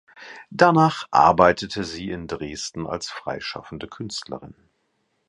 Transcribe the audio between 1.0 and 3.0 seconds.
arbeitete sie in Dresden